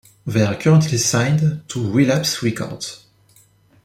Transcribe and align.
They 0.25 0.41
are 0.41 0.55
currently 0.55 0.97
signed 0.97 1.61
to 1.69 1.91
Relapse 1.91 2.41
Records. 2.41 3.05